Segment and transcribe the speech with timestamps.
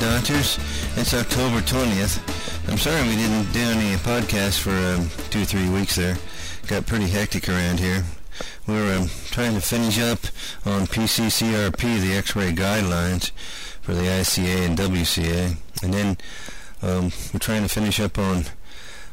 [0.00, 0.58] Doctors.
[0.96, 2.70] It's October 20th.
[2.70, 6.16] I'm sorry we didn't do any podcast for um, two or three weeks there.
[6.68, 8.04] Got pretty hectic around here.
[8.66, 10.18] We were um, trying to finish up
[10.64, 13.32] on PCCRP, the X-ray guidelines
[13.80, 16.16] for the ICA and WCA, and then
[16.82, 18.44] um, we're trying to finish up on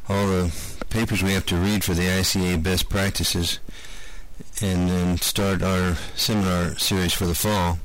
[0.08, 0.54] all the
[0.90, 3.58] papers we have to read for the ICA best practices,
[4.62, 7.78] and then start our seminar series for the fall.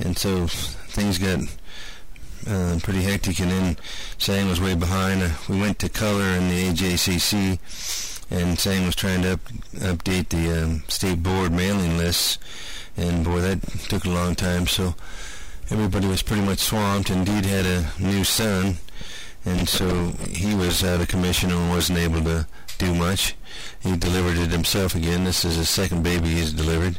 [0.00, 1.40] And so things got
[2.46, 3.76] uh, pretty hectic, and then
[4.18, 5.22] Sang was way behind.
[5.22, 7.58] Uh, we went to color in the AJCC,
[8.30, 9.40] and Sang was trying to up,
[9.74, 12.38] update the um, state board mailing lists,
[12.96, 14.66] and boy, that took a long time.
[14.66, 14.94] So
[15.70, 17.10] everybody was pretty much swamped.
[17.10, 18.76] Indeed, had a new son,
[19.44, 22.46] and so he was out of commission and wasn't able to
[22.78, 23.34] do much.
[23.80, 25.24] He delivered it himself again.
[25.24, 26.98] This is his second baby he's delivered.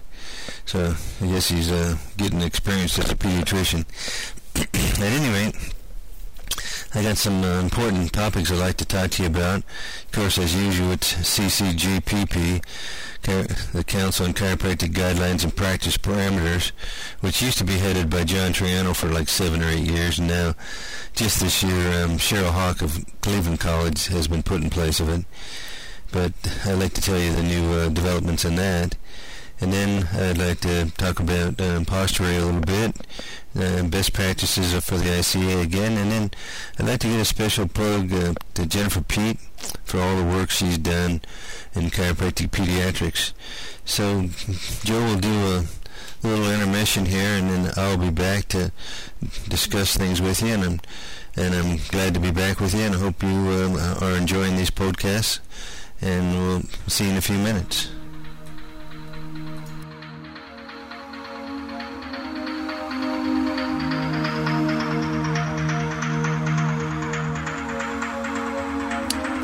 [0.65, 3.85] So I guess he's uh, getting experience as a pediatrician.
[4.55, 5.55] At any rate,
[6.93, 9.57] I got some uh, important topics I'd like to talk to you about.
[9.57, 12.63] Of course, as usual, it's CCGPP,
[13.73, 16.71] the Council on Chiropractic Guidelines and Practice Parameters,
[17.19, 20.29] which used to be headed by John Triano for like seven or eight years, and
[20.29, 20.53] now,
[21.13, 25.09] just this year, um, Cheryl Hawk of Cleveland College has been put in place of
[25.09, 25.25] it.
[26.13, 26.31] But
[26.65, 28.95] I'd like to tell you the new uh, developments in that.
[29.61, 32.95] And then I'd like to talk about um, posture a little bit,
[33.57, 36.31] uh, best practices for the ICA again, and then
[36.77, 39.39] I'd like to get a special plug uh, to Jennifer Peet
[39.85, 41.21] for all the work she's done
[41.73, 43.31] in chiropractic pediatrics.
[43.85, 44.27] So
[44.83, 45.63] Joe will do a
[46.27, 48.73] little intermission here, and then I'll be back to
[49.47, 50.79] discuss things with you, and I'm,
[51.37, 54.57] and I'm glad to be back with you, and I hope you um, are enjoying
[54.57, 55.39] these podcasts,
[56.01, 57.94] and we'll see you in a few minutes.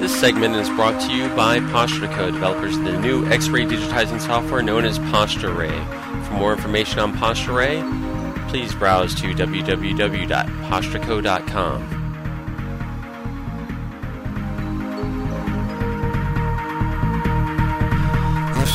[0.01, 4.63] This segment is brought to you by PostureCo, developers of the new X-ray digitizing software
[4.63, 6.25] known as PostureRay.
[6.25, 11.97] For more information on PostureRay, please browse to www.postureco.com.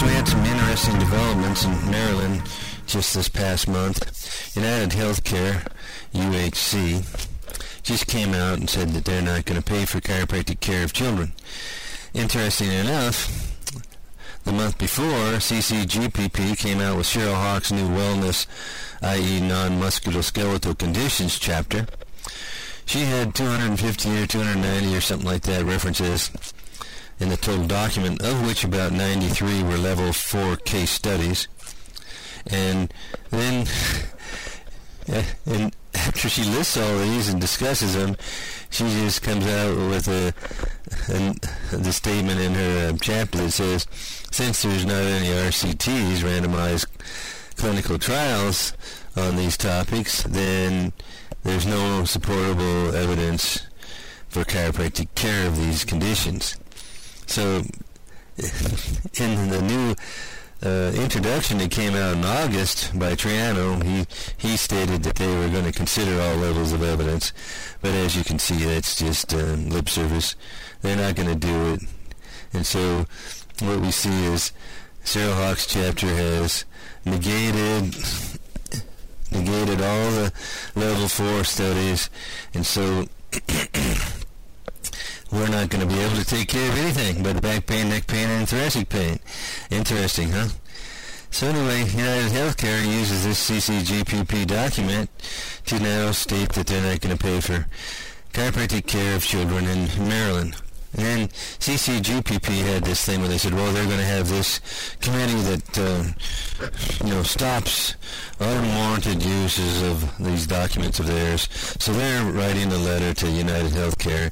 [0.03, 2.43] We had some interesting developments in Maryland
[2.87, 4.54] just this past month.
[4.54, 5.66] United Healthcare,
[6.12, 7.03] UHC,
[7.87, 10.93] just came out and said that they're not going to pay for chiropractic care of
[10.93, 11.33] children.
[12.13, 13.55] Interesting enough,
[14.43, 18.49] the month before, CCGPP came out with Cheryl Hawk's new wellness,
[19.03, 19.41] i.e.
[19.41, 21.87] non-musculoskeletal conditions chapter.
[22.87, 26.33] She had 250 or 290 or something like that references
[27.21, 31.47] in the total document, of which about 93 were level 4 case studies.
[32.49, 32.93] And
[33.31, 33.69] then,
[35.47, 38.17] and after she lists all these and discusses them,
[38.71, 40.34] she just comes out with a,
[41.12, 43.87] a the statement in her uh, chapter that says,
[44.31, 46.87] since there's not any RCTs, randomized
[47.56, 48.75] clinical trials
[49.17, 50.93] on these topics, then
[51.43, 53.67] there's no supportable evidence
[54.29, 56.56] for chiropractic care of these conditions.
[57.27, 57.62] So,
[59.19, 59.95] in the new
[60.65, 64.06] uh, introduction that came out in August by Triano, he
[64.37, 67.33] he stated that they were going to consider all levels of evidence,
[67.83, 70.34] but as you can see, that's just um, lip service.
[70.83, 71.81] They're not going to do it,
[72.53, 73.06] and so
[73.61, 74.53] what we see is
[75.05, 76.65] Cheryl Hawk's chapter has
[77.05, 77.94] negated
[79.31, 80.33] negated all the
[80.75, 82.09] level four studies,
[82.55, 83.05] and so
[85.32, 88.06] we're not going to be able to take care of anything but back pain, neck
[88.06, 89.19] pain, and thoracic pain.
[89.70, 90.48] Interesting, huh?
[91.31, 95.10] So anyway, United Healthcare uses this CCGPP document
[95.66, 97.67] to now state that they're not going to pay for
[98.32, 100.56] chiropractic care of children in Maryland.
[100.96, 104.60] And then CCGPP had this thing where they said, well, they're going to have this
[105.02, 107.96] committee that, uh, you know, stops
[108.40, 111.48] unwarranted uses of these documents of theirs.
[111.78, 114.31] So they're writing a letter to United Healthcare,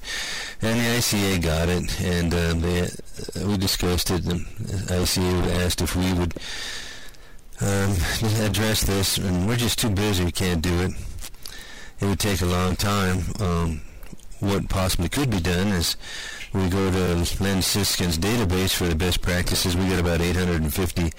[0.62, 4.46] and the ICA got it, and uh, they, uh, we discussed it, and
[4.88, 6.34] ICA asked if we would
[7.60, 7.94] um,
[8.42, 10.92] address this, and we're just too busy, we can't do it.
[12.00, 13.22] It would take a long time.
[13.38, 13.82] Um,
[14.40, 15.96] what possibly could be done is
[16.54, 19.76] we go to Len Siskin's database for the best practices.
[19.76, 21.12] We got about 850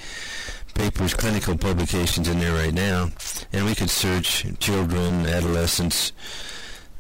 [0.74, 3.10] papers, clinical publications in there right now,
[3.52, 6.14] and we could search children, adolescents,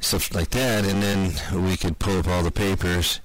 [0.02, 3.22] stuff like that, and then we could pull up all the papers,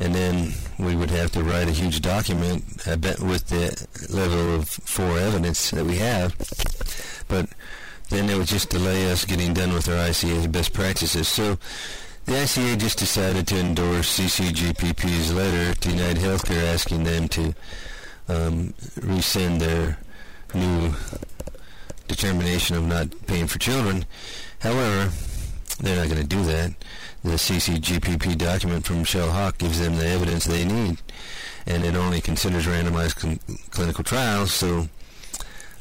[0.00, 5.18] and then we would have to write a huge document with the level of four
[5.18, 6.34] evidence that we have.
[7.28, 7.48] But
[8.08, 11.28] then it would just delay us getting done with our ICA's best practices.
[11.28, 11.58] So
[12.26, 17.54] the ICA just decided to endorse CCGPP's letter to United Healthcare asking them to
[18.28, 19.98] um, rescind their
[20.52, 20.92] new
[22.08, 24.04] determination of not paying for children.
[24.58, 25.12] However,
[25.80, 26.74] they're not going to do that.
[27.22, 30.98] The CCGPP document from Cheryl Hawk gives them the evidence they need,
[31.66, 34.88] and it only considers randomized cl- clinical trials, so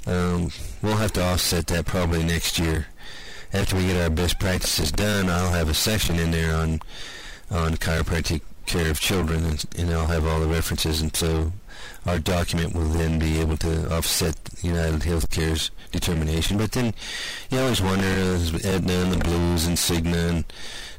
[0.05, 0.51] um,
[0.83, 2.87] we'll have to offset that probably next year.
[3.55, 6.81] After we get our best practices done, I'll have a section in there on
[7.49, 11.53] on chiropractic care of children, and, and I'll have all the references, and so
[12.05, 16.57] our document will then be able to offset United Healthcare's determination.
[16.57, 16.93] But then
[17.49, 20.45] you always wonder, is Aetna and the Blues and Cigna and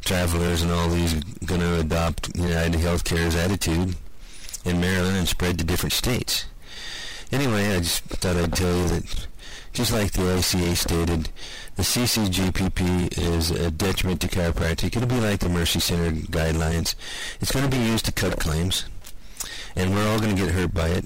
[0.00, 1.12] Travelers and all these
[1.44, 3.96] going to adopt United Healthcare's attitude
[4.64, 6.46] in Maryland and spread to different states?
[7.32, 9.26] Anyway, I just thought I'd tell you that
[9.72, 11.28] just like the ICA stated,
[11.74, 14.96] the CCGPP is a detriment to chiropractic.
[14.96, 16.94] It'll be like the Mercy Center guidelines.
[17.40, 18.86] It's going to be used to cut claims,
[19.74, 21.04] and we're all going to get hurt by it.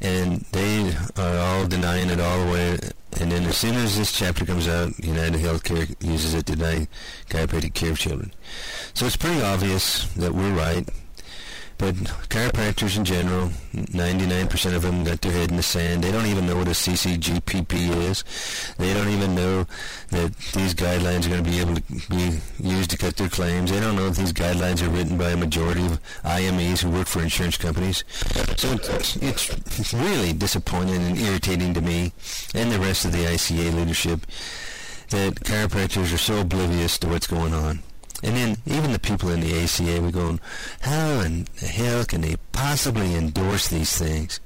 [0.00, 2.78] And they are all denying it all the way.
[3.20, 6.88] And then as soon as this chapter comes out, United Healthcare uses it to deny
[7.28, 8.32] chiropractic care of children.
[8.94, 10.88] So it's pretty obvious that we're right
[11.82, 11.96] but
[12.30, 16.04] chiropractors in general, 99% of them got their head in the sand.
[16.04, 17.72] They don't even know what a CCGPP
[18.08, 18.22] is.
[18.78, 19.66] They don't even know
[20.10, 23.72] that these guidelines are going to be able to be used to cut their claims.
[23.72, 27.08] They don't know that these guidelines are written by a majority of IMEs who work
[27.08, 28.04] for insurance companies.
[28.56, 32.12] So it's, it's really disappointing and irritating to me
[32.54, 34.20] and the rest of the ICA leadership
[35.08, 37.82] that chiropractors are so oblivious to what's going on.
[38.22, 40.40] And then even the people in the ACA were going,
[40.80, 44.38] how in the hell can they possibly endorse these things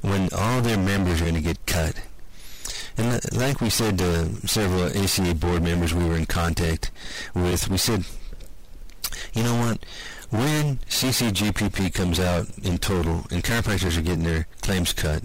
[0.00, 2.00] when all their members are going to get cut?
[2.96, 6.90] And like we said to several ACA board members we were in contact
[7.34, 8.04] with, we said,
[9.32, 9.84] you know what?
[10.30, 15.24] When CCGPP comes out in total and chiropractors are getting their claims cut,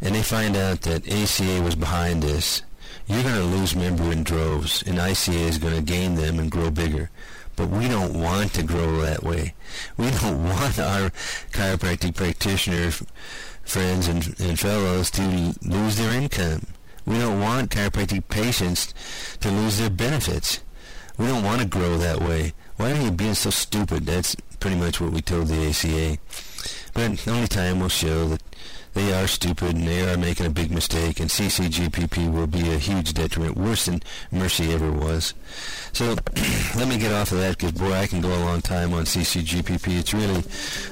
[0.00, 2.62] and they find out that ACA was behind this,
[3.08, 6.50] you're going to lose member in droves, and ICA is going to gain them and
[6.50, 7.10] grow bigger.
[7.56, 9.54] But we don't want to grow that way.
[9.96, 11.10] We don't want our
[11.50, 12.90] chiropractic practitioner
[13.64, 16.66] friends and, and fellows to lose their income.
[17.06, 18.92] We don't want chiropractic patients
[19.40, 20.60] to lose their benefits.
[21.16, 22.52] We don't want to grow that way.
[22.76, 24.06] Why are you being so stupid?
[24.06, 26.18] That's pretty much what we told the ACA.
[26.94, 28.42] But only time will show that
[28.94, 32.78] they are stupid and they are making a big mistake, and CCGPP will be a
[32.78, 34.02] huge detriment, worse than
[34.32, 35.34] Mercy ever was.
[35.92, 36.16] So
[36.76, 39.04] let me get off of that because, boy, I can go a long time on
[39.04, 39.98] CCGPP.
[39.98, 40.42] It's really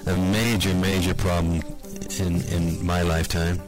[0.07, 1.63] a major, major problem
[2.21, 3.61] in, in my lifetime.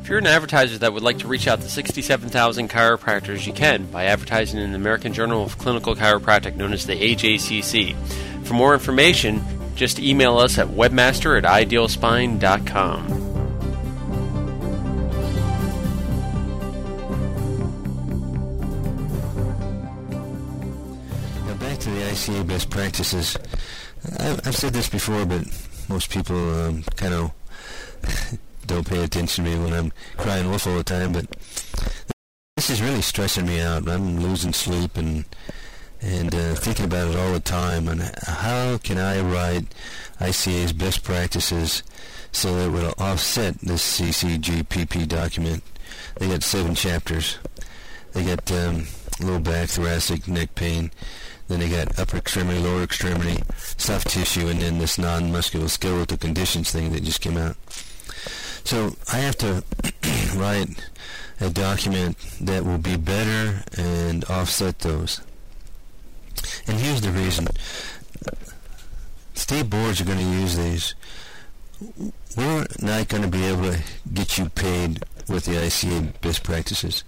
[0.00, 3.86] If you're an advertiser that would like to reach out to 67,000 chiropractors, you can
[3.86, 7.96] by advertising in the American Journal of Clinical Chiropractic, known as the AJCC.
[8.44, 9.44] For more information,
[9.76, 13.08] just email us at webmaster at idealspine.com.
[21.46, 23.36] Now back to the ICA best practices.
[24.18, 25.46] I've, said this before, but
[25.88, 27.32] most people um, kind of
[28.66, 31.12] don't pay attention to me when I'm crying wolf all the time.
[31.12, 31.26] But
[32.56, 33.88] this is really stressing me out.
[33.88, 35.24] I'm losing sleep and
[36.00, 39.66] and uh, thinking about it all the time and how can I write
[40.20, 41.82] ICA's best practices
[42.32, 45.62] so that it will offset this CCGPP document.
[46.16, 47.38] They got seven chapters.
[48.12, 48.86] They got um,
[49.20, 50.90] low back, thoracic, neck pain.
[51.48, 53.42] Then they got upper extremity, lower extremity,
[53.76, 57.56] soft tissue, and then this non-musculoskeletal conditions thing that just came out.
[58.64, 59.62] So I have to
[60.36, 60.90] write
[61.40, 65.20] a document that will be better and offset those.
[66.66, 67.46] And here's the reason.
[69.34, 70.94] State boards are going to use these.
[72.36, 73.78] We're not going to be able to
[74.12, 77.04] get you paid with the ICA best practices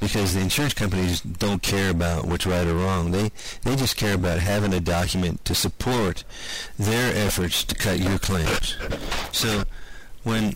[0.00, 3.10] because the insurance companies don't care about what's right or wrong.
[3.10, 3.32] They
[3.62, 6.24] they just care about having a document to support
[6.78, 8.76] their efforts to cut your claims.
[9.32, 9.64] So
[10.22, 10.54] when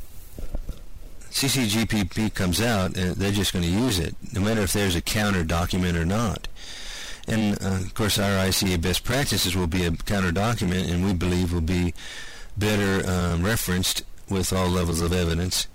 [1.31, 5.01] CCGPP comes out, uh, they're just going to use it, no matter if there's a
[5.01, 6.47] counter document or not.
[7.29, 11.13] And uh, of course, our ICA best practices will be a counter document, and we
[11.13, 11.95] believe will be
[12.57, 15.67] better um, referenced with all levels of evidence.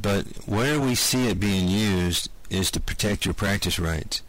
[0.00, 4.22] But where we see it being used is to protect your practice rights.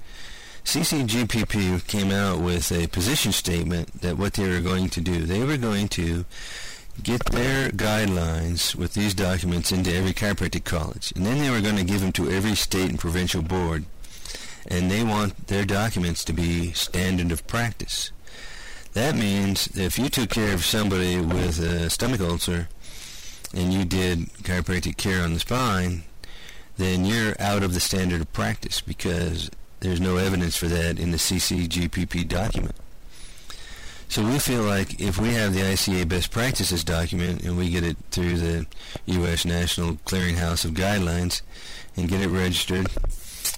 [0.63, 5.43] CCGPP came out with a position statement that what they were going to do, they
[5.43, 6.25] were going to
[7.03, 11.13] get their guidelines with these documents into every chiropractic college.
[11.15, 13.85] And then they were going to give them to every state and provincial board.
[14.67, 18.11] And they want their documents to be standard of practice.
[18.93, 22.69] That means if you took care of somebody with a stomach ulcer
[23.53, 26.03] and you did chiropractic care on the spine,
[26.77, 31.11] then you're out of the standard of practice because there's no evidence for that in
[31.11, 32.75] the CCGPP document.
[34.07, 37.83] So we feel like if we have the ICA best practices document and we get
[37.83, 38.65] it through the
[39.07, 39.45] U.S.
[39.45, 41.41] National Clearinghouse of Guidelines
[41.97, 42.87] and get it registered,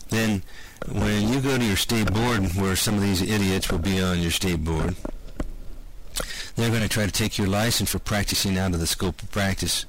[0.10, 0.42] then
[0.92, 4.20] when you go to your state board where some of these idiots will be on
[4.20, 4.96] your state board,
[6.56, 9.32] they're going to try to take your license for practicing out of the scope of
[9.32, 9.86] practice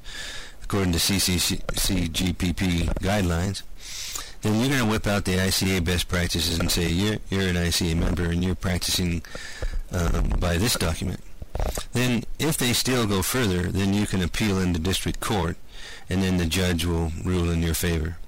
[0.63, 2.55] according to CCGPP
[3.01, 3.63] guidelines
[4.43, 7.57] then you're going to whip out the ICA best practices and say you're you're an
[7.57, 9.23] ICA member and you're practicing
[9.91, 11.21] um, by this document.
[11.93, 15.57] Then, if they still go further, then you can appeal into district court,
[16.09, 18.19] and then the judge will rule in your favor.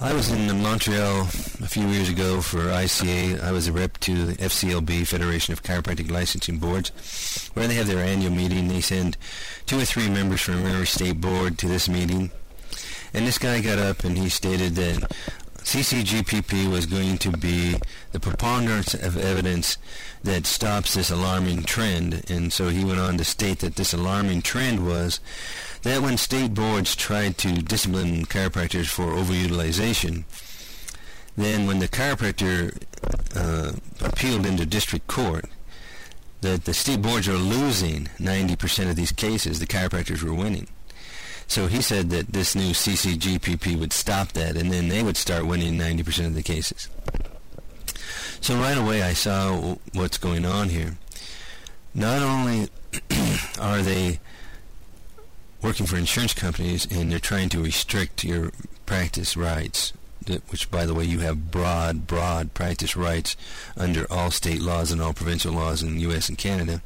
[0.00, 3.42] I was in Montreal a few years ago for ICA.
[3.42, 7.88] I was a rep to the FCLB, Federation of Chiropractic Licensing Boards, where they have
[7.88, 8.68] their annual meeting.
[8.68, 9.16] They send
[9.66, 12.30] two or three members from every state board to this meeting.
[13.12, 15.10] And this guy got up and he stated that
[15.64, 17.76] CCGPP was going to be
[18.12, 19.78] the preponderance of evidence
[20.22, 22.24] that stops this alarming trend.
[22.30, 25.18] And so he went on to state that this alarming trend was
[25.82, 30.24] that when state boards tried to discipline chiropractors for overutilization,
[31.36, 32.76] then when the chiropractor
[33.36, 33.72] uh,
[34.04, 35.44] appealed into district court,
[36.40, 40.68] that the state boards are losing 90% of these cases, the chiropractors were winning.
[41.46, 45.46] So he said that this new CCGPP would stop that, and then they would start
[45.46, 46.88] winning 90% of the cases.
[48.40, 50.98] So right away I saw what's going on here.
[51.94, 52.68] Not only
[53.60, 54.20] are they
[55.62, 58.52] working for insurance companies and they're trying to restrict your
[58.86, 59.92] practice rights,
[60.48, 63.36] which by the way you have broad, broad practice rights
[63.76, 66.28] under all state laws and all provincial laws in the U.S.
[66.28, 66.82] and Canada.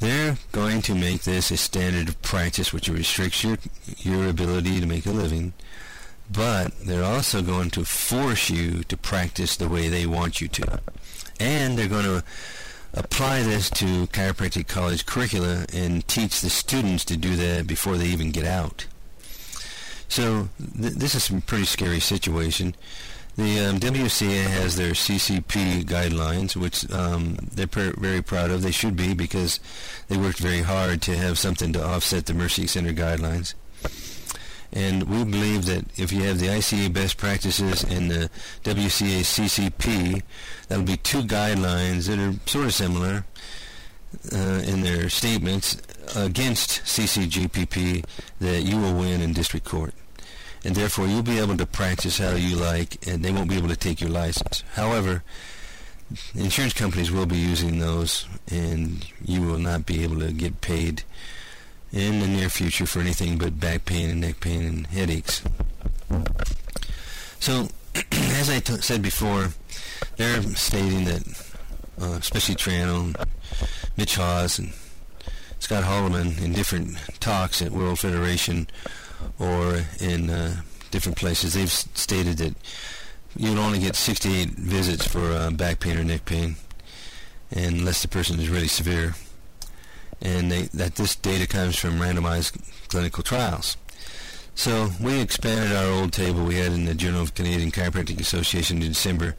[0.00, 3.58] They're going to make this a standard of practice which restricts your,
[3.98, 5.54] your ability to make a living,
[6.30, 10.80] but they're also going to force you to practice the way they want you to.
[11.40, 12.22] And they're going to
[12.94, 18.06] apply this to chiropractic college curricula and teach the students to do that before they
[18.06, 18.86] even get out.
[20.08, 20.48] So
[20.80, 22.74] th- this is a pretty scary situation.
[23.36, 28.62] The um, WCA has their CCP guidelines, which um, they're per- very proud of.
[28.62, 29.60] They should be because
[30.08, 33.54] they worked very hard to have something to offset the Mercy Center guidelines.
[34.72, 38.30] And we believe that if you have the ICA best practices and the
[38.64, 40.22] WCA CCP,
[40.68, 43.24] that'll be two guidelines that are sort of similar
[44.32, 45.80] uh, in their statements
[46.14, 48.04] against CCGPP
[48.40, 49.94] that you will win in district court
[50.64, 53.68] and therefore you'll be able to practice how you like, and they won't be able
[53.68, 54.64] to take your license.
[54.74, 55.22] However,
[56.34, 61.04] insurance companies will be using those, and you will not be able to get paid
[61.92, 65.42] in the near future for anything but back pain and neck pain and headaches.
[67.40, 67.68] So,
[68.12, 69.48] as I t- said before,
[70.16, 71.22] they're stating that,
[72.00, 73.14] uh, especially Triano,
[73.96, 74.72] Mitch Haas, and
[75.58, 78.68] Scott Haldeman in different talks at World Federation
[79.38, 80.56] or in uh,
[80.90, 82.54] different places, they've stated that
[83.36, 86.56] you'd only get 68 visits for uh, back pain or neck pain,
[87.50, 89.14] unless the person is really severe.
[90.20, 92.58] And they, that this data comes from randomized
[92.88, 93.76] clinical trials.
[94.54, 98.82] So we expanded our old table we had in the Journal of Canadian Chiropractic Association
[98.82, 99.36] in December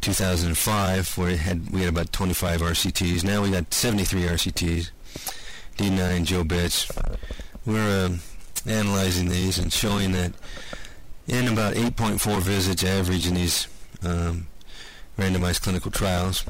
[0.00, 3.24] 2005, where had, we had about 25 RCTs.
[3.24, 4.90] Now we got 73 RCTs.
[5.76, 6.90] D9, Joe Betz.
[7.64, 8.16] We're uh,
[8.66, 10.32] analyzing these and showing that
[11.26, 13.68] in about 8.4 visits average in these
[14.02, 14.46] um,
[15.16, 16.44] randomized clinical trials,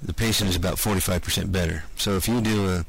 [0.00, 1.84] the patient is about 45% better.
[1.96, 2.84] So if you do a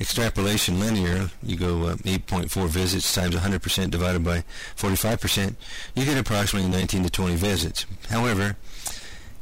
[0.00, 4.44] extrapolation linear, you go uh, 8.4 visits times 100% divided by
[4.76, 5.54] 45%,
[5.94, 7.86] you get approximately 19 to 20 visits.
[8.08, 8.56] However,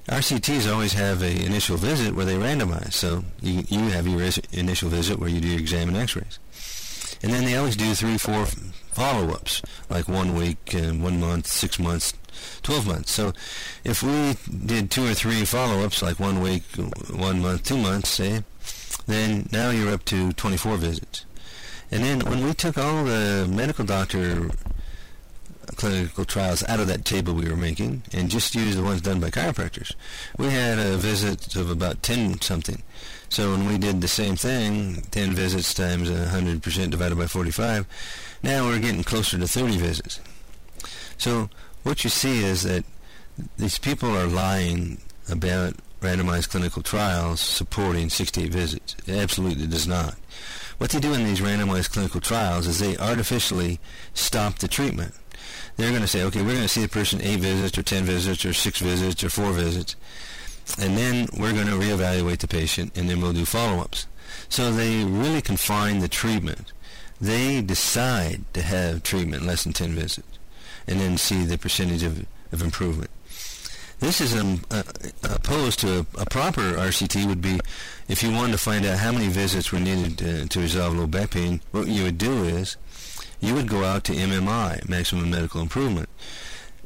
[0.09, 2.93] RCTs always have an initial visit where they randomize.
[2.93, 4.21] So you, you have your
[4.53, 6.41] initial visit where you do your exam and x-rays.
[7.23, 8.47] And then they always do three, four
[8.93, 12.15] follow-ups, like one week, uh, one month, six months,
[12.63, 13.13] 12 months.
[13.13, 13.33] So
[13.85, 16.63] if we did two or three follow-ups, like one week,
[17.11, 18.45] one month, two months, say,
[19.07, 21.25] then now you're up to 24 visits.
[21.91, 24.51] And then when we took all the medical doctor
[25.77, 29.21] clinical trials out of that table we were making and just use the ones done
[29.21, 29.95] by chiropractors.
[30.39, 32.83] We had a visit of about 10 something.
[33.29, 37.87] So when we did the same thing, 10 visits times 100% divided by 45,
[38.43, 40.21] now we're getting closer to 30 visits.
[41.17, 41.49] So
[41.83, 42.85] what you see is that
[43.57, 44.99] these people are lying
[45.31, 48.97] about randomized clinical trials supporting 68 visits.
[49.07, 50.17] It absolutely does not.
[50.79, 53.79] What they do in these randomized clinical trials is they artificially
[54.15, 55.15] stop the treatment.
[55.77, 58.05] They're going to say, okay, we're going to see the person eight visits or ten
[58.05, 59.97] visits or six visits or four visits,
[60.79, 64.07] and then we're going to reevaluate the patient and then we'll do follow-ups.
[64.49, 66.73] So they really confine the treatment.
[67.21, 70.39] They decide to have treatment less than 10 visits
[70.87, 73.11] and then see the percentage of, of improvement.
[74.01, 74.83] This is um, uh,
[75.23, 77.61] opposed to a, a, proper RCT would be
[78.09, 81.07] if you wanted to find out how many visits were needed to, to resolve low
[81.07, 82.77] back pain, what you would do is
[83.43, 86.09] you would go out to MMI, maximum medical improvement,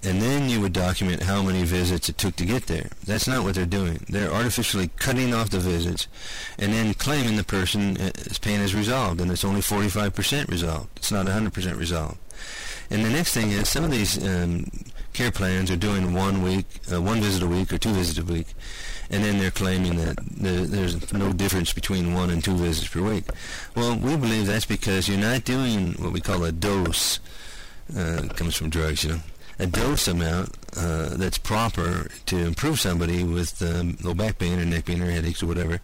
[0.02, 2.88] and then you would document how many visits it took to get there.
[3.04, 4.04] That's not what they're doing.
[4.08, 6.08] They're artificially cutting off the visits
[6.58, 8.10] and then claiming the person's uh,
[8.40, 10.88] pain is resolved, and it's only 45% resolved.
[10.96, 12.18] It's not 100% resolved.
[12.90, 14.70] And the next thing is some of these um,
[15.12, 18.24] care plans are doing one week, uh, one visit a week or two visits a
[18.24, 18.48] week,
[19.10, 23.02] and then they're claiming that the, there's no difference between one and two visits per
[23.02, 23.24] week.
[23.74, 27.20] Well, we believe that's because you're not doing what we call a dose.
[27.96, 29.20] Uh, comes from drugs, you know,
[29.60, 34.64] a dose amount uh, that's proper to improve somebody with um, low back pain or
[34.64, 35.80] neck pain or headaches or whatever,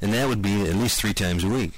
[0.00, 1.72] and that would be at least three times a week.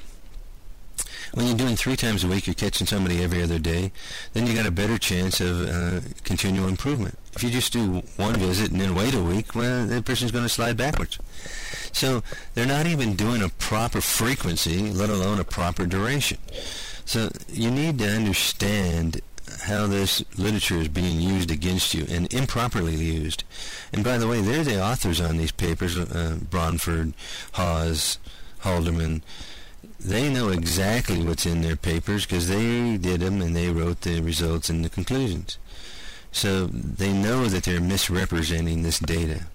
[1.35, 3.93] When you're doing three times a week, you're catching somebody every other day,
[4.33, 7.19] then you got a better chance of uh, continual improvement.
[7.39, 10.43] If you just do one visit and then wait a week, well, that person's going
[10.43, 11.21] to slide backwards.
[11.93, 16.39] So they're not even doing a proper frequency, let alone a proper duration.
[17.05, 19.21] So you need to understand
[19.67, 23.45] how this literature is being used against you and improperly used.
[23.93, 27.13] And by the way, they're the authors on these papers, uh, Bronfort,
[27.53, 28.19] Haas,
[28.63, 29.23] Haldeman,
[30.01, 34.21] they know exactly what's in their papers because they did them and they wrote the
[34.21, 35.57] results and the conclusions.
[36.39, 39.47] So they know that they're misrepresenting this data.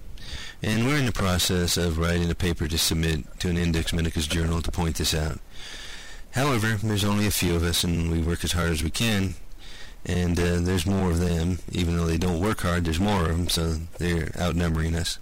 [0.61, 4.27] And we're in the process of writing a paper to submit to an Index Medicus
[4.27, 5.39] journal to point this out.
[6.31, 9.35] However, there's only a few of us and we work as hard as we can.
[10.05, 13.29] And uh, there's more of them, even though they don't work hard, there's more of
[13.29, 15.19] them, so they're outnumbering us.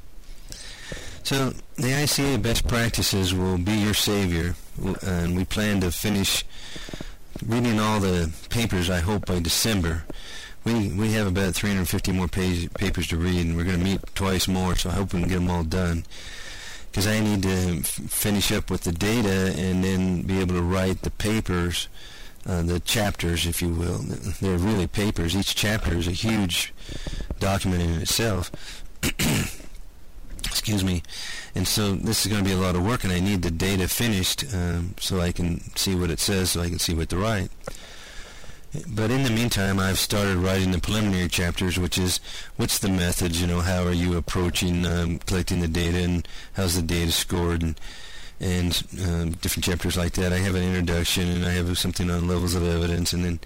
[1.21, 4.55] So the ICA best practices will be your savior,
[5.03, 6.43] and we plan to finish
[7.45, 8.89] reading all the papers.
[8.89, 10.05] I hope by December.
[10.63, 14.01] We we have about 350 more page, papers to read, and we're going to meet
[14.15, 14.75] twice more.
[14.75, 16.05] So I hope we can get them all done.
[16.91, 20.61] Because I need to f- finish up with the data and then be able to
[20.61, 21.87] write the papers,
[22.45, 23.99] uh, the chapters, if you will.
[24.41, 25.35] They're really papers.
[25.35, 26.73] Each chapter is a huge
[27.39, 28.51] document in itself.
[30.45, 31.01] excuse me.
[31.55, 33.51] And so this is going to be a lot of work, and I need the
[33.51, 37.09] data finished um, so I can see what it says, so I can see what
[37.09, 37.49] to write.
[38.87, 42.21] But in the meantime, I've started writing the preliminary chapters, which is
[42.55, 46.75] what's the method, you know, how are you approaching um, collecting the data, and how's
[46.75, 47.79] the data scored, and
[48.39, 50.33] and um, different chapters like that.
[50.33, 53.39] I have an introduction, and I have something on levels of evidence, and then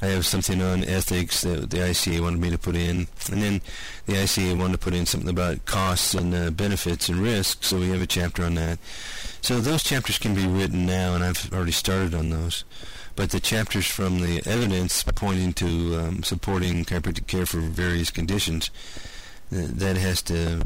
[0.00, 3.60] I have something on ethics that the ICA wanted me to put in, and then
[4.06, 7.78] the ICA wanted to put in something about costs and uh, benefits and risks, so
[7.78, 8.78] we have a chapter on that.
[9.42, 12.64] So those chapters can be written now, and I've already started on those.
[13.14, 18.70] But the chapters from the evidence pointing to um, supporting chiropractic care for various conditions,
[19.52, 20.62] that has to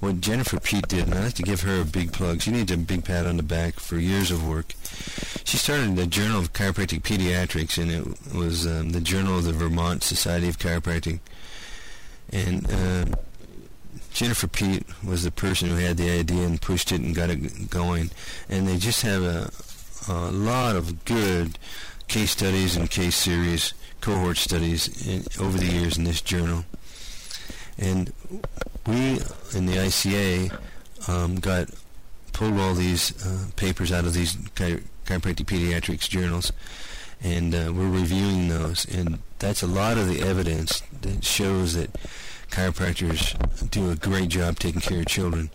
[0.00, 2.42] what Jennifer Peet did, and I'd like to give her a big plug.
[2.42, 4.74] She needs a big pat on the back for years of work.
[5.48, 9.54] She started the Journal of Chiropractic Pediatrics, and it was um, the Journal of the
[9.54, 11.20] Vermont Society of Chiropractic.
[12.30, 13.16] And uh,
[14.12, 17.70] Jennifer Peet was the person who had the idea and pushed it and got it
[17.70, 18.10] going.
[18.50, 19.50] And they just have a,
[20.06, 21.58] a lot of good
[22.08, 26.66] case studies and case series, cohort studies in, over the years in this journal.
[27.78, 28.12] And
[28.86, 29.12] we
[29.54, 30.58] in the ICA
[31.08, 31.70] um, got
[32.38, 36.52] pulled all these uh, papers out of these chiropractic pediatrics journals,
[37.20, 38.84] and uh, we're reviewing those.
[38.84, 41.92] And that's a lot of the evidence that shows that
[42.50, 43.34] chiropractors
[43.70, 45.50] do a great job taking care of children.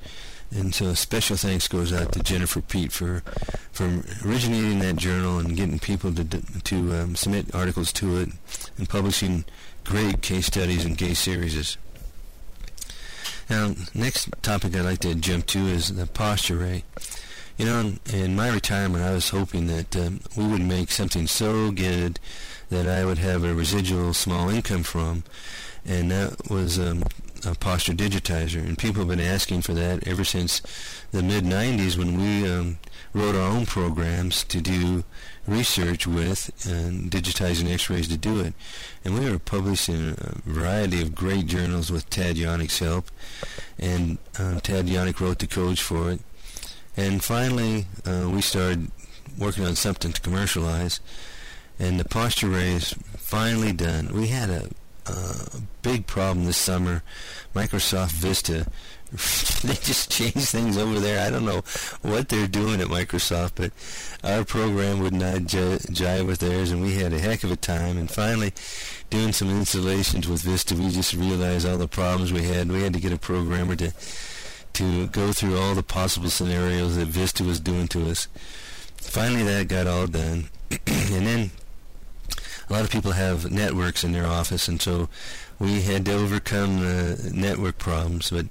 [0.51, 3.21] And so special thanks goes out to Jennifer Peet for
[3.71, 3.85] for
[4.25, 8.29] originating that journal and getting people to to um, submit articles to it
[8.77, 9.45] and publishing
[9.85, 11.77] great case studies and case series.
[13.53, 16.83] Now, next topic I'd like to jump to is the posture ray.
[17.55, 21.27] You know, in, in my retirement, I was hoping that um, we would make something
[21.27, 22.19] so good
[22.69, 25.23] that I would have a residual small income from,
[25.85, 27.03] and that was um,
[27.45, 28.57] a posture digitizer.
[28.57, 30.63] And people have been asking for that ever since
[31.11, 32.79] the mid 90s when we um,
[33.13, 35.03] wrote our own programs to do
[35.47, 38.53] research with and digitizing x-rays to do it.
[39.03, 43.11] And we were publishing a variety of great journals with Tad Janik's help.
[43.77, 46.21] And um, Tad Yonik wrote the codes for it.
[46.95, 48.91] And finally, uh, we started
[49.37, 50.99] working on something to commercialize.
[51.79, 54.13] And the posture ray is finally done.
[54.13, 54.69] We had a,
[55.07, 57.03] a big problem this summer.
[57.55, 58.67] Microsoft Vista
[59.63, 61.23] they just change things over there.
[61.25, 61.61] I don't know
[62.01, 63.71] what they're doing at Microsoft, but
[64.27, 67.97] our program would not jive with theirs, and we had a heck of a time.
[67.99, 68.53] And finally,
[69.11, 72.71] doing some installations with Vista, we just realized all the problems we had.
[72.71, 73.93] We had to get a programmer to
[74.73, 78.27] to go through all the possible scenarios that Vista was doing to us.
[78.97, 81.51] Finally, that got all done, and then
[82.67, 85.07] a lot of people have networks in their office, and so
[85.59, 88.47] we had to overcome the network problems, but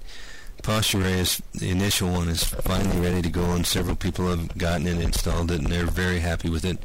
[0.62, 4.86] Posture is the initial one is finally ready to go, and several people have gotten
[4.86, 6.78] it, installed it, and they're very happy with it.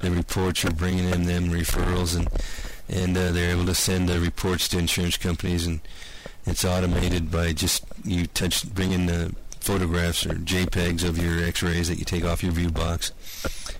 [0.00, 2.28] The reports are bringing in them referrals, and
[2.88, 5.80] and uh, they're able to send the reports to insurance companies, and
[6.46, 11.88] it's automated by just you touch, bring in the photographs or JPEGs of your X-rays
[11.88, 13.12] that you take off your view box,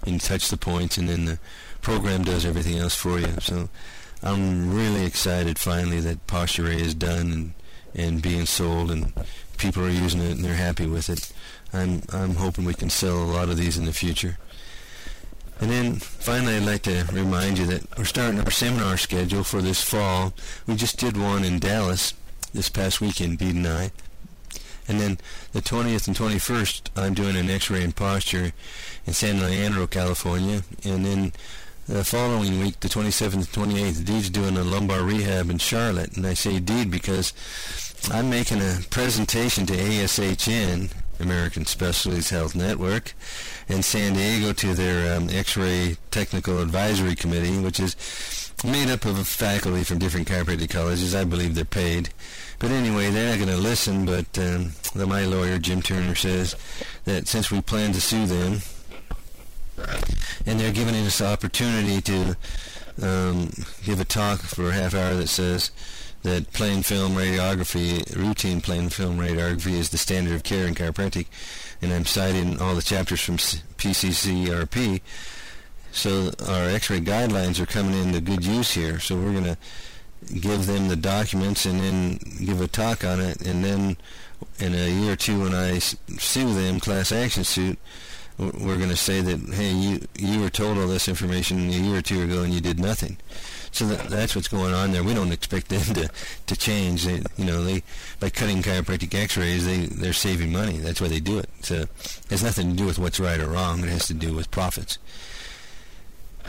[0.03, 1.39] and you touch the points, and then the
[1.81, 3.33] program does everything else for you.
[3.41, 3.71] So
[4.23, 7.55] I'm really excited finally that Posture is done and
[7.99, 9.13] and being sold, and
[9.59, 11.33] people are using it and they're happy with it.
[11.73, 14.39] I'm I'm hoping we can sell a lot of these in the future.
[15.61, 19.61] And then finally, I'd like to remind you that we're starting our seminar schedule for
[19.61, 20.33] this fall.
[20.67, 22.15] We just did one in Dallas
[22.55, 23.91] this past weekend, Deed and I.
[24.87, 25.19] And then
[25.53, 28.53] the 20th and 21st, I'm doing an X-ray and posture
[29.05, 30.63] in San Leandro, California.
[30.85, 31.33] And then
[31.87, 36.17] the following week, the 27th and 28th, Deed's doing a lumbar rehab in Charlotte.
[36.17, 37.33] And I say Deed because
[38.11, 43.13] I'm making a presentation to ASHN, American Specialties Health Network,
[43.69, 49.27] in San Diego to their um, X-ray Technical Advisory Committee, which is made up of
[49.29, 51.15] faculty from different chiropractic colleges.
[51.15, 52.09] I believe they're paid.
[52.59, 56.57] But anyway, they're not going to listen, but um, my lawyer, Jim Turner, says
[57.05, 58.61] that since we plan to sue them,
[60.47, 62.37] and they're giving us the opportunity to
[63.03, 63.51] um,
[63.85, 65.71] give a talk for a half hour that says
[66.23, 71.27] that plain film radiography, routine plain film radiography, is the standard of care in chiropractic,
[71.81, 75.01] and I'm citing all the chapters from PCCRP.
[75.93, 79.01] So our X-ray guidelines are coming into good use here.
[79.01, 79.57] So we're going to
[80.41, 83.97] give them the documents and then give a talk on it, and then
[84.59, 87.79] in a year or two, when I sue them, class action suit,
[88.39, 91.99] we're going to say that hey, you you were told all this information a year
[91.99, 93.17] or two ago and you did nothing.
[93.71, 95.05] So that, that's what's going on there.
[95.05, 96.09] We don't expect them to
[96.47, 97.05] to change.
[97.05, 97.83] They, you know, they
[98.21, 100.79] by cutting chiropractic X-rays, they they're saving money.
[100.79, 101.51] That's why they do it.
[101.63, 103.81] So it has nothing to do with what's right or wrong.
[103.81, 104.99] It has to do with profits.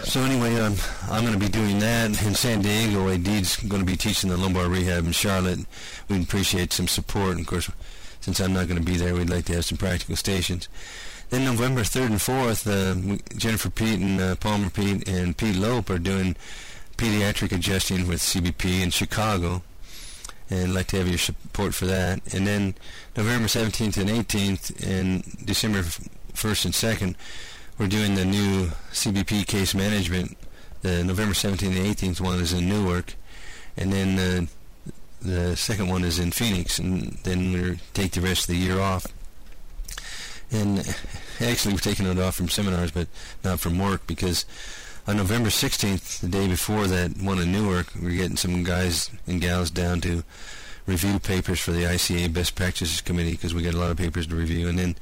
[0.04, 0.76] So anyway, um,
[1.10, 3.16] I'm going to be doing that in San Diego.
[3.18, 5.60] Deed's going to be teaching the lumbar rehab in Charlotte.
[6.08, 7.32] We'd appreciate some support.
[7.32, 7.70] And of course,
[8.22, 10.70] since I'm not going to be there, we'd like to have some practical stations.
[11.30, 15.92] Then November 3rd and 4th, uh, Jennifer Peet and uh, Palmer Peet and Pete Lope
[15.92, 16.36] are doing
[16.98, 19.62] pediatric adjusting with CBP in Chicago.
[20.50, 22.34] And I'd like to have your support for that.
[22.34, 22.74] And then
[23.16, 27.16] November 17th and 18th and December 1st and 2nd,
[27.78, 30.36] we're doing the new CBP case management.
[30.82, 33.14] The November 17th and 18th one is in Newark.
[33.78, 34.46] And then uh,
[35.22, 36.80] the second one is in Phoenix.
[36.80, 39.06] And then we take the rest of the year off
[40.52, 40.80] and
[41.40, 43.08] actually we're taking it off from seminars, but
[43.44, 44.46] not from work because
[45.08, 49.42] on November 16th, the day before that one in Newark, we're getting some guys and
[49.42, 50.24] gals down to
[50.86, 54.28] review papers for the ICA Best Practices Committee because we got a lot of papers
[54.28, 54.96] to review, and then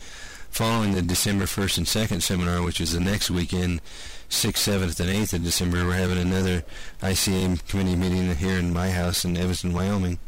[0.49, 3.81] following the December 1st and 2nd seminar, which is the next weekend,
[4.29, 6.63] 6th, 7th, and 8th of December, we're having another
[7.01, 10.19] ICA committee meeting here in my house in Evanston, Wyoming,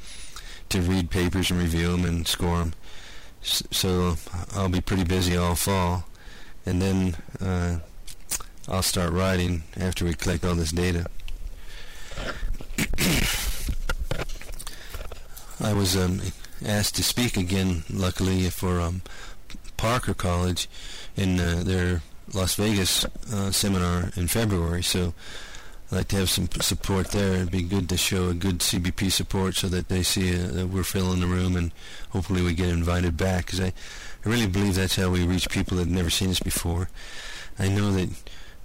[0.69, 2.73] to read papers and review them and score them.
[3.41, 4.15] So
[4.53, 6.05] I'll be pretty busy all fall,
[6.65, 7.79] and then uh,
[8.67, 11.05] I'll start writing after we collect all this data.
[15.61, 16.21] I was um,
[16.65, 19.01] asked to speak again, luckily, for um,
[19.77, 20.69] Parker College
[21.15, 22.01] in uh, their
[22.33, 24.83] Las Vegas uh, seminar in February.
[24.83, 25.13] So
[25.91, 27.33] I'd like to have some support there.
[27.33, 30.67] It'd be good to show a good CBP support so that they see uh, that
[30.67, 31.71] we're filling the room and
[32.11, 33.47] hopefully we get invited back.
[33.47, 36.39] Because I, I really believe that's how we reach people that have never seen us
[36.39, 36.89] before.
[37.57, 38.09] I know that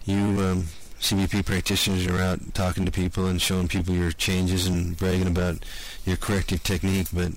[0.04, 0.64] you um,
[1.00, 5.64] CBP practitioners are out talking to people and showing people your changes and bragging about
[6.04, 7.32] your corrective technique, but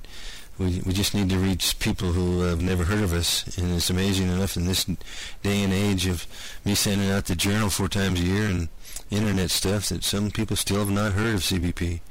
[0.58, 3.90] we we just need to reach people who have never heard of us, and it's
[3.90, 6.26] amazing enough in this day and age of
[6.66, 8.70] me sending out the journal four times a year and
[9.10, 12.02] internet stuff that some people still have not heard of CBP.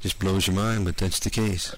[0.00, 1.74] Just blows your mind, but that's the case.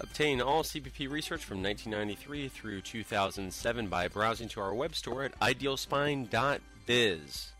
[0.00, 5.38] Obtain all CBP research from 1993 through 2007 by browsing to our web store at
[5.40, 7.52] idealspine.biz.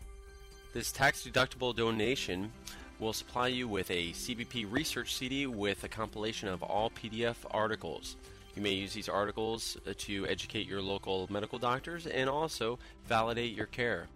[0.73, 2.51] This tax deductible donation
[2.99, 8.15] will supply you with a CBP research CD with a compilation of all PDF articles.
[8.55, 13.53] You may use these articles uh, to educate your local medical doctors and also validate
[13.55, 14.07] your care.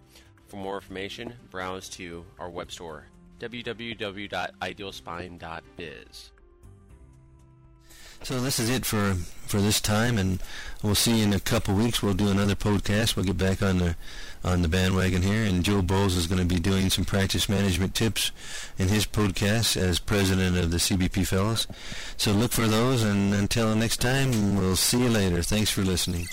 [0.48, 3.08] For more information, browse to our web store
[3.40, 6.32] www.idealspine.biz.
[8.24, 9.16] So this is it for
[9.48, 10.40] for this time, and
[10.84, 12.04] we'll see you in a couple weeks.
[12.04, 13.16] We'll do another podcast.
[13.16, 13.96] We'll get back on the
[14.44, 17.96] on the bandwagon here, and Joe Bowles is going to be doing some practice management
[17.96, 18.32] tips
[18.78, 21.68] in his podcast as president of the CBP Fellows.
[22.18, 25.42] So look for those, and until next time, we'll see you later.
[25.42, 26.28] Thanks for listening.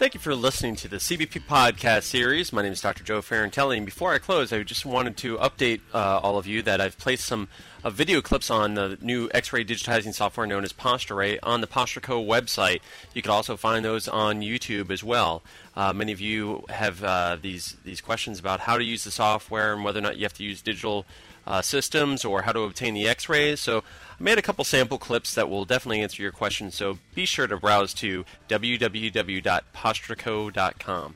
[0.00, 2.54] Thank you for listening to the CBP podcast series.
[2.54, 3.04] My name is Dr.
[3.04, 6.62] Joe Ferrantelli, and before I close, I just wanted to update uh, all of you
[6.62, 7.48] that I've placed some
[7.84, 12.26] uh, video clips on the new X-ray digitizing software known as PostureRay on the PostureCo
[12.26, 12.80] website.
[13.12, 15.42] You can also find those on YouTube as well.
[15.76, 19.74] Uh, many of you have uh, these these questions about how to use the software
[19.74, 21.04] and whether or not you have to use digital
[21.46, 23.60] uh, systems or how to obtain the X-rays.
[23.60, 26.74] So I made a couple sample clips that will definitely answer your questions.
[26.74, 31.14] So be sure to browse to www.postureco.com.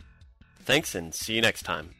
[0.64, 1.94] Thanks and see you next time.